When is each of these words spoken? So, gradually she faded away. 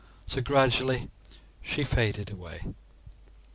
So, 0.25 0.41
gradually 0.41 1.11
she 1.61 1.83
faded 1.83 2.31
away. 2.31 2.63